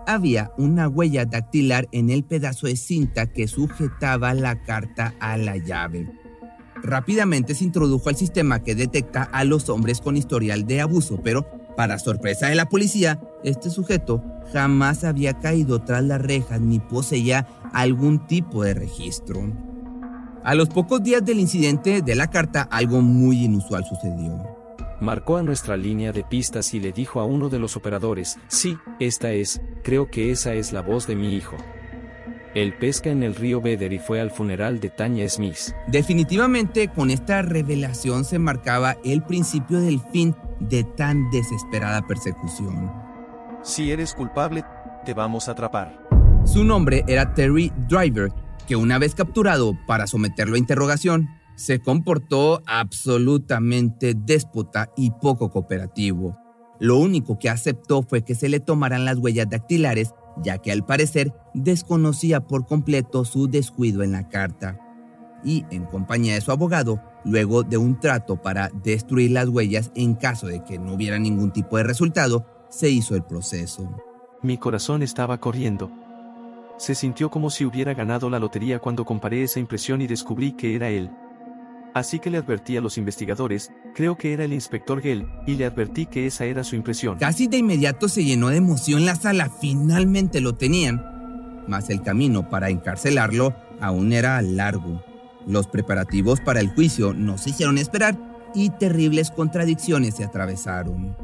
Había 0.07 0.51
una 0.57 0.88
huella 0.88 1.25
dactilar 1.25 1.88
en 1.91 2.10
el 2.10 2.24
pedazo 2.24 2.67
de 2.67 2.75
cinta 2.75 3.27
que 3.27 3.48
sujetaba 3.48 4.33
la 4.33 4.62
carta 4.63 5.13
a 5.19 5.38
la 5.38 5.57
llave 5.57 6.10
rápidamente 6.83 7.55
se 7.55 7.63
introdujo 7.63 8.10
al 8.10 8.17
sistema 8.17 8.62
que 8.62 8.75
detecta 8.75 9.24
a 9.24 9.43
los 9.45 9.69
hombres 9.69 10.01
con 10.01 10.17
historial 10.17 10.67
de 10.67 10.81
abuso, 10.81 11.19
pero 11.24 11.48
para 11.75 11.98
sorpresa 11.98 12.48
de 12.48 12.55
la 12.55 12.69
policía, 12.69 13.19
este 13.43 13.69
sujeto 13.69 14.24
jamás 14.51 15.03
había 15.03 15.39
caído 15.39 15.81
tras 15.81 16.03
las 16.03 16.22
rejas 16.22 16.62
ni 16.62 16.79
poseía 16.79 17.48
algún 17.72 18.27
tipo 18.27 18.63
de 18.63 18.75
registro. 18.75 19.73
A 20.44 20.56
los 20.56 20.68
pocos 20.68 21.02
días 21.02 21.24
del 21.24 21.40
incidente 21.40 22.02
de 22.02 22.16
la 22.16 22.30
carta, 22.30 22.68
algo 22.70 23.02
muy 23.02 23.46
inusual 23.46 23.86
sucedió. 23.86 24.44
Marcó 25.00 25.38
a 25.38 25.44
nuestra 25.44 25.78
línea 25.78 26.12
de 26.12 26.26
pistas 26.26 26.74
y 26.74 26.82
le 26.82 26.92
dijo 26.92 27.22
a 27.22 27.26
uno 27.26 27.48
de 27.48 27.60
los 27.60 27.78
operadores, 27.78 28.38
sí, 28.50 28.78
esta 29.00 29.32
es, 29.32 29.62
creo 29.84 30.12
que 30.12 30.32
esa 30.32 30.54
es 30.54 30.74
la 30.74 30.82
voz 30.82 31.08
de 31.08 31.16
mi 31.16 31.34
hijo. 31.34 31.56
Él 32.56 32.74
pesca 32.78 33.10
en 33.10 33.24
el 33.24 33.36
río 33.36 33.62
Beder 33.62 33.94
y 33.94 34.00
fue 34.00 34.20
al 34.20 34.32
funeral 34.32 34.82
de 34.82 34.90
Tanya 34.90 35.30
Smith. 35.30 35.74
Definitivamente 35.88 36.90
con 36.90 37.10
esta 37.10 37.42
revelación 37.42 38.26
se 38.26 38.38
marcaba 38.38 38.98
el 39.06 39.24
principio 39.24 39.80
del 39.80 40.02
fin 40.12 40.36
de 40.60 40.84
tan 40.84 41.32
desesperada 41.32 42.06
persecución. 42.06 42.92
Si 43.62 43.92
eres 43.92 44.14
culpable, 44.14 44.66
te 45.06 45.14
vamos 45.14 45.48
a 45.48 45.54
atrapar. 45.54 46.04
Su 46.44 46.66
nombre 46.66 47.06
era 47.08 47.34
Terry 47.34 47.72
Driver, 47.88 48.30
que 48.67 48.75
una 48.75 48.98
vez 48.98 49.15
capturado 49.15 49.77
para 49.88 50.08
someterlo 50.08 50.55
a 50.55 50.60
interrogación, 50.60 51.29
se 51.55 51.79
comportó 51.79 52.62
absolutamente 52.65 54.13
déspota 54.15 54.91
y 54.96 55.12
poco 55.12 55.51
cooperativo. 55.51 56.38
Lo 56.79 56.98
único 56.98 57.38
que 57.38 57.50
aceptó 57.50 58.03
fue 58.03 58.24
que 58.24 58.36
se 58.36 58.50
le 58.50 58.60
tomaran 58.60 59.05
las 59.05 59.17
huellas 59.17 59.50
dactilares, 59.50 60.13
ya 60.43 60.58
que 60.58 60.72
al 60.72 60.86
parecer 60.86 61.34
desconocía 61.53 62.41
por 62.41 62.65
completo 62.65 63.24
su 63.25 63.48
descuido 63.48 64.03
en 64.03 64.12
la 64.12 64.27
carta. 64.27 64.79
Y, 65.43 65.65
en 65.70 65.86
compañía 65.86 66.34
de 66.34 66.41
su 66.41 66.51
abogado, 66.51 67.01
luego 67.25 67.63
de 67.63 67.77
un 67.77 68.00
trato 68.00 68.41
para 68.41 68.70
destruir 68.84 69.32
las 69.32 69.48
huellas 69.50 69.91
en 69.96 70.15
caso 70.15 70.48
de 70.48 70.63
que 70.63 70.79
no 70.79 70.93
hubiera 70.93 71.20
ningún 71.20 71.51
tipo 71.51 71.77
de 71.77 71.84
resultado, 71.84 72.46
se 72.70 72.89
hizo 72.89 73.15
el 73.15 73.24
proceso. 73.24 73.89
Mi 74.41 74.58
corazón 74.58 75.03
estaba 75.03 75.39
corriendo. 75.39 75.91
Se 76.77 76.96
sintió 76.96 77.30
como 77.30 77.50
si 77.50 77.65
hubiera 77.65 77.94
ganado 77.94 78.30
la 78.30 78.39
lotería 78.39 78.80
cuando 78.80 79.06
comparé 79.06 79.44
esa 79.44 79.60
impresión 79.60 80.01
y 80.01 80.08
descubrí 80.08 80.53
que 80.53 80.75
era 80.75 80.89
él. 80.89 81.12
Así 81.94 82.20
que 82.20 82.32
le 82.32 82.39
advertí 82.39 82.75
a 82.75 82.82
los 82.82 82.98
investigadores, 82.98 83.72
creo 83.94 84.18
que 84.18 84.34
era 84.34 84.44
el 84.44 84.53
inspector 84.53 85.00
Gell, 85.00 85.27
y 85.46 85.56
le 85.56 85.65
advertí 85.65 86.08
que 86.08 86.25
esa 86.25 86.46
era 86.46 86.63
su 86.63 86.75
impresión. 86.75 87.20
Casi 87.20 87.48
de 87.48 87.58
inmediato 87.58 88.10
se 88.10 88.24
llenó 88.25 88.50
de 88.50 88.58
emoción 88.58 89.06
la 89.06 89.15
sala, 89.15 89.51
finalmente 89.62 90.42
lo 90.42 90.56
tenían. 90.56 91.63
Mas 91.68 91.92
el 91.92 92.01
camino 92.01 92.50
para 92.50 92.70
encarcelarlo 92.70 93.56
aún 93.80 94.12
era 94.12 94.42
largo. 94.42 95.03
Los 95.46 95.68
preparativos 95.68 96.42
para 96.42 96.62
el 96.62 96.70
juicio 96.70 97.13
no 97.13 97.38
se 97.38 97.51
hicieron 97.51 97.77
esperar 97.77 98.18
y 98.56 98.72
terribles 98.72 99.30
contradicciones 99.30 100.15
se 100.15 100.24
atravesaron. 100.24 101.15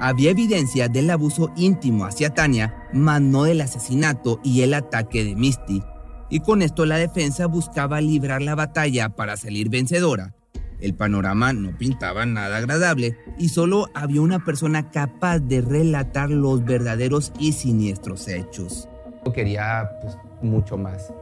Había 0.00 0.30
evidencia 0.30 0.88
del 0.88 1.10
abuso 1.10 1.50
íntimo 1.56 2.04
hacia 2.04 2.34
Tania, 2.34 2.88
mas 2.92 3.20
no 3.20 3.44
del 3.44 3.60
asesinato 3.60 4.40
y 4.44 4.62
el 4.62 4.74
ataque 4.74 5.24
de 5.24 5.34
Misty. 5.34 5.82
Y 6.28 6.40
con 6.40 6.60
esto 6.62 6.84
la 6.86 6.96
defensa 6.96 7.46
buscaba 7.46 8.00
librar 8.00 8.42
la 8.42 8.54
batalla 8.54 9.08
para 9.10 9.36
salir 9.36 9.70
vencedora. 9.70 10.34
El 10.80 10.94
panorama 10.94 11.52
no 11.54 11.76
pintaba 11.78 12.26
nada 12.26 12.58
agradable 12.58 13.16
y 13.38 13.48
solo 13.48 13.88
había 13.94 14.20
una 14.20 14.44
persona 14.44 14.90
capaz 14.90 15.38
de 15.38 15.62
relatar 15.62 16.30
los 16.30 16.64
verdaderos 16.64 17.32
y 17.38 17.52
siniestros 17.52 18.28
hechos. 18.28 18.88
Quería 19.34 19.90
pues, 20.02 20.16
mucho 20.42 20.76
más. 20.76 21.12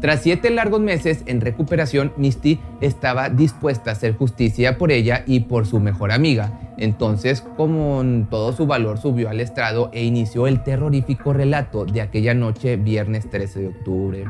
Tras 0.00 0.22
siete 0.22 0.50
largos 0.50 0.80
meses 0.80 1.22
en 1.26 1.40
recuperación, 1.40 2.12
Misty 2.18 2.60
estaba 2.80 3.30
dispuesta 3.30 3.90
a 3.90 3.92
hacer 3.94 4.14
justicia 4.14 4.76
por 4.76 4.92
ella 4.92 5.24
y 5.26 5.40
por 5.40 5.66
su 5.66 5.80
mejor 5.80 6.12
amiga. 6.12 6.74
Entonces, 6.76 7.40
con 7.56 8.26
todo 8.30 8.52
su 8.52 8.66
valor, 8.66 8.98
subió 8.98 9.30
al 9.30 9.40
estrado 9.40 9.90
e 9.94 10.04
inició 10.04 10.46
el 10.46 10.62
terrorífico 10.62 11.32
relato 11.32 11.86
de 11.86 12.02
aquella 12.02 12.34
noche, 12.34 12.76
viernes 12.76 13.30
13 13.30 13.60
de 13.60 13.68
octubre. 13.68 14.24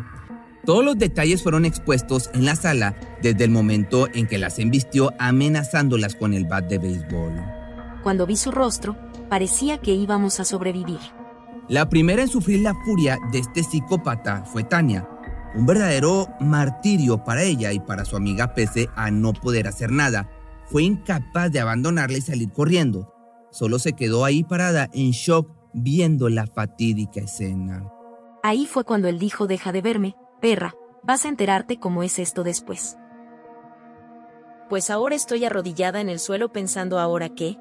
Todos 0.65 0.85
los 0.85 0.99
detalles 0.99 1.43
fueron 1.43 1.65
expuestos 1.65 2.31
en 2.35 2.45
la 2.45 2.57
sala 2.57 2.97
desde 3.23 3.45
el 3.45 3.51
momento 3.51 4.09
en 4.15 4.27
que 4.27 4.39
las 4.39 4.59
embistió 4.59 5.13
amenazándolas 5.19 6.15
con 6.15 6.33
el 6.35 6.45
bat 6.45 6.69
de 6.69 6.79
béisbol. 6.79 7.35
Cuando 8.03 8.27
vi 8.27 8.37
su 8.37 8.51
rostro, 8.53 8.97
parecía 9.29 9.79
que 9.79 9.93
íbamos 9.93 10.39
a 10.39 10.45
sobrevivir. 10.45 10.99
La 11.69 11.89
primera 11.89 12.23
en 12.23 12.29
sufrir 12.29 12.61
la 12.61 12.75
furia 12.85 13.19
de 13.33 13.41
este 13.41 13.65
psicópata 13.65 14.45
fue 14.45 14.63
Tania, 14.63 15.09
un 15.57 15.65
verdadero 15.65 16.29
martirio 16.39 17.25
para 17.25 17.43
ella 17.43 17.73
y 17.73 17.81
para 17.81 18.05
su 18.05 18.15
amiga 18.17 18.53
pese 18.53 18.91
a 18.95 19.11
no 19.11 19.33
poder 19.33 19.67
hacer 19.67 19.91
nada. 19.91 20.29
Fue 20.67 20.83
incapaz 20.83 21.51
de 21.51 21.61
abandonarla 21.61 22.19
y 22.19 22.21
salir 22.21 22.53
corriendo. 22.53 23.13
Solo 23.51 23.79
se 23.79 23.95
quedó 23.95 24.25
ahí 24.25 24.45
parada 24.45 24.91
en 24.93 25.13
shock 25.13 25.51
viendo 25.73 26.29
la 26.29 26.47
fatídica 26.47 27.21
escena. 27.21 27.91
Ahí 28.43 28.67
fue 28.67 28.85
cuando 28.85 29.09
él 29.09 29.19
dijo, 29.19 29.47
deja 29.47 29.73
de 29.73 29.81
verme, 29.81 30.15
perra, 30.41 30.75
vas 31.03 31.25
a 31.25 31.29
enterarte 31.29 31.79
cómo 31.79 32.03
es 32.03 32.19
esto 32.19 32.45
después. 32.45 32.99
Pues 34.69 34.91
ahora 34.91 35.15
estoy 35.15 35.45
arrodillada 35.45 36.01
en 36.01 36.09
el 36.09 36.19
suelo 36.19 36.53
pensando 36.53 36.99
ahora 36.99 37.31
qué. 37.31 37.57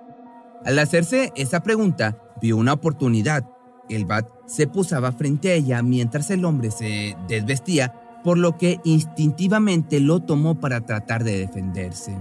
Al 0.66 0.80
hacerse 0.80 1.32
esa 1.36 1.62
pregunta, 1.62 2.18
vio 2.42 2.58
una 2.58 2.74
oportunidad 2.74 3.46
el 3.90 4.06
bat 4.06 4.28
se 4.46 4.68
posaba 4.68 5.12
frente 5.12 5.52
a 5.52 5.54
ella 5.54 5.82
mientras 5.84 6.32
el 6.32 6.46
hombre 6.46 6.72
se 6.72 7.16
desvestía, 7.28 7.94
por 8.24 8.38
lo 8.38 8.58
que 8.58 8.80
instintivamente 8.84 10.00
lo 10.00 10.22
tomó 10.22 10.60
para 10.60 10.82
tratar 10.82 11.24
de 11.24 11.38
defenderse. 11.40 12.18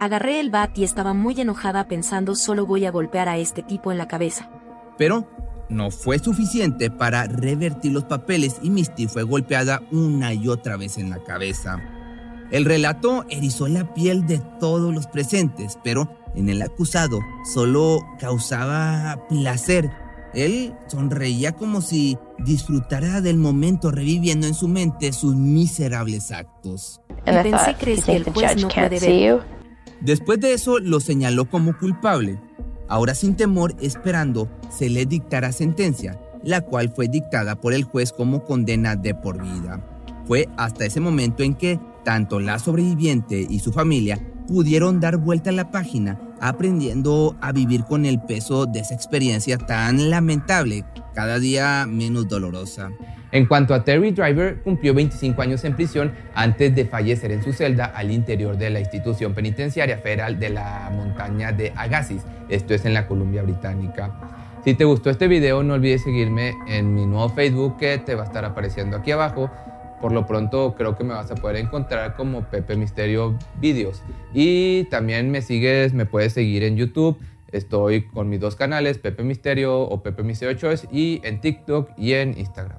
Agarré 0.00 0.40
el 0.40 0.50
bat 0.50 0.76
y 0.76 0.84
estaba 0.84 1.14
muy 1.14 1.40
enojada 1.40 1.88
pensando 1.88 2.34
solo 2.34 2.66
voy 2.66 2.84
a 2.84 2.90
golpear 2.90 3.28
a 3.28 3.38
este 3.38 3.62
tipo 3.62 3.90
en 3.92 3.98
la 3.98 4.08
cabeza. 4.08 4.50
Pero 4.98 5.26
no 5.68 5.90
fue 5.90 6.18
suficiente 6.18 6.90
para 6.90 7.24
revertir 7.24 7.92
los 7.92 8.04
papeles 8.04 8.56
y 8.62 8.70
Misty 8.70 9.06
fue 9.06 9.22
golpeada 9.22 9.82
una 9.92 10.34
y 10.34 10.48
otra 10.48 10.76
vez 10.76 10.98
en 10.98 11.10
la 11.10 11.22
cabeza. 11.22 11.80
El 12.50 12.64
relato 12.64 13.24
erizó 13.30 13.66
la 13.68 13.94
piel 13.94 14.26
de 14.26 14.38
todos 14.60 14.94
los 14.94 15.06
presentes, 15.06 15.78
pero 15.82 16.08
en 16.34 16.48
el 16.48 16.62
acusado 16.62 17.20
solo 17.44 18.06
causaba 18.18 19.26
placer. 19.28 19.90
Él 20.34 20.74
sonreía 20.88 21.52
como 21.52 21.80
si 21.80 22.18
disfrutara 22.38 23.20
del 23.20 23.36
momento 23.36 23.90
reviviendo 23.90 24.46
en 24.46 24.54
su 24.54 24.66
mente 24.66 25.12
sus 25.12 25.36
miserables 25.36 26.32
actos. 26.32 27.00
pensé, 27.24 27.76
¿crees 27.78 28.04
que 28.04 28.16
el 28.16 28.24
juez 28.24 28.60
no 28.60 28.68
puede 28.68 29.00
ver? 29.00 29.42
Después 30.00 30.40
de 30.40 30.52
eso 30.52 30.80
lo 30.80 31.00
señaló 31.00 31.48
como 31.48 31.78
culpable. 31.78 32.40
Ahora 32.88 33.14
sin 33.14 33.36
temor, 33.36 33.74
esperando, 33.80 34.48
se 34.70 34.90
le 34.90 35.06
dictara 35.06 35.52
sentencia, 35.52 36.20
la 36.42 36.60
cual 36.60 36.92
fue 36.94 37.08
dictada 37.08 37.60
por 37.60 37.72
el 37.72 37.84
juez 37.84 38.12
como 38.12 38.44
condena 38.44 38.96
de 38.96 39.14
por 39.14 39.40
vida. 39.40 39.82
Fue 40.26 40.48
hasta 40.56 40.84
ese 40.84 41.00
momento 41.00 41.42
en 41.42 41.54
que 41.54 41.78
tanto 42.04 42.40
la 42.40 42.58
sobreviviente 42.58 43.46
y 43.48 43.60
su 43.60 43.72
familia 43.72 44.20
pudieron 44.46 45.00
dar 45.00 45.16
vuelta 45.16 45.50
a 45.50 45.52
la 45.52 45.70
página, 45.70 46.18
aprendiendo 46.40 47.36
a 47.40 47.52
vivir 47.52 47.84
con 47.84 48.04
el 48.04 48.20
peso 48.20 48.66
de 48.66 48.80
esa 48.80 48.94
experiencia 48.94 49.58
tan 49.58 50.10
lamentable, 50.10 50.84
cada 51.14 51.38
día 51.38 51.86
menos 51.88 52.28
dolorosa. 52.28 52.90
En 53.32 53.46
cuanto 53.46 53.74
a 53.74 53.82
Terry 53.82 54.12
Driver, 54.12 54.62
cumplió 54.62 54.94
25 54.94 55.42
años 55.42 55.64
en 55.64 55.74
prisión 55.74 56.12
antes 56.34 56.74
de 56.74 56.84
fallecer 56.84 57.32
en 57.32 57.42
su 57.42 57.52
celda 57.52 57.86
al 57.86 58.12
interior 58.12 58.56
de 58.56 58.70
la 58.70 58.80
institución 58.80 59.34
penitenciaria 59.34 59.98
federal 59.98 60.38
de 60.38 60.50
la 60.50 60.90
montaña 60.94 61.50
de 61.50 61.72
Agassiz, 61.74 62.22
esto 62.48 62.74
es 62.74 62.84
en 62.84 62.94
la 62.94 63.08
Columbia 63.08 63.42
Británica. 63.42 64.14
Si 64.64 64.74
te 64.74 64.84
gustó 64.84 65.10
este 65.10 65.28
video, 65.28 65.62
no 65.62 65.74
olvides 65.74 66.04
seguirme 66.04 66.54
en 66.68 66.94
mi 66.94 67.06
nuevo 67.06 67.28
Facebook 67.28 67.76
que 67.76 67.98
te 67.98 68.14
va 68.14 68.22
a 68.22 68.26
estar 68.26 68.44
apareciendo 68.44 68.96
aquí 68.96 69.10
abajo 69.10 69.50
por 70.00 70.12
lo 70.12 70.26
pronto 70.26 70.74
creo 70.76 70.96
que 70.96 71.04
me 71.04 71.14
vas 71.14 71.30
a 71.30 71.34
poder 71.34 71.56
encontrar 71.56 72.16
como 72.16 72.44
Pepe 72.50 72.76
Misterio 72.76 73.38
Videos. 73.60 74.02
Y 74.32 74.84
también 74.84 75.30
me 75.30 75.42
sigues, 75.42 75.94
me 75.94 76.06
puedes 76.06 76.32
seguir 76.32 76.64
en 76.64 76.76
YouTube. 76.76 77.18
Estoy 77.52 78.06
con 78.08 78.28
mis 78.28 78.40
dos 78.40 78.56
canales, 78.56 78.98
Pepe 78.98 79.22
Misterio 79.22 79.80
o 79.80 80.02
Pepe 80.02 80.22
Misterio 80.22 80.58
Choice, 80.58 80.88
y 80.90 81.20
en 81.22 81.40
TikTok 81.40 81.90
y 81.96 82.14
en 82.14 82.36
Instagram. 82.36 82.78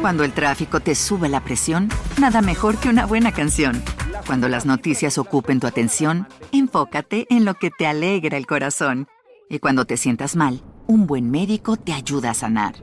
Cuando 0.00 0.24
el 0.24 0.32
tráfico 0.32 0.80
te 0.80 0.94
sube 0.94 1.28
la 1.28 1.40
presión, 1.40 1.88
nada 2.20 2.42
mejor 2.42 2.78
que 2.78 2.88
una 2.88 3.06
buena 3.06 3.32
canción. 3.32 3.82
Cuando 4.26 4.48
las 4.48 4.66
noticias 4.66 5.18
ocupen 5.18 5.60
tu 5.60 5.66
atención, 5.66 6.26
enfócate 6.52 7.26
en 7.30 7.44
lo 7.44 7.54
que 7.54 7.70
te 7.70 7.86
alegra 7.86 8.36
el 8.36 8.46
corazón. 8.46 9.08
Y 9.48 9.58
cuando 9.58 9.84
te 9.84 9.96
sientas 9.96 10.36
mal, 10.36 10.62
un 10.86 11.06
buen 11.06 11.30
médico 11.30 11.76
te 11.76 11.92
ayuda 11.92 12.30
a 12.30 12.34
sanar. 12.34 12.74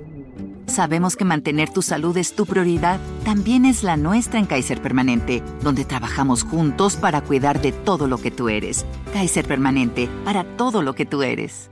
Sabemos 0.72 1.18
que 1.18 1.26
mantener 1.26 1.70
tu 1.70 1.82
salud 1.82 2.16
es 2.16 2.34
tu 2.34 2.46
prioridad, 2.46 2.98
también 3.26 3.66
es 3.66 3.84
la 3.84 3.98
nuestra 3.98 4.40
en 4.40 4.46
Kaiser 4.46 4.82
Permanente, 4.82 5.44
donde 5.62 5.84
trabajamos 5.84 6.44
juntos 6.44 6.96
para 6.96 7.20
cuidar 7.20 7.62
de 7.62 7.74
todo 7.74 8.08
lo 8.08 8.18
que 8.18 8.32
tú 8.32 8.48
eres. 8.48 8.86
Kaiser 9.12 9.46
Permanente, 9.46 10.08
para 10.24 10.46
todo 10.56 10.82
lo 10.82 10.96
que 10.96 11.06
tú 11.06 11.24
eres. 11.24 11.72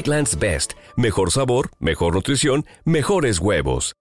Eggland's 0.01 0.35
Best. 0.35 0.73
Mejor 0.97 1.29
sabor, 1.29 1.69
mejor 1.79 2.15
nutrición, 2.15 2.65
mejores 2.85 3.39
huevos. 3.39 3.93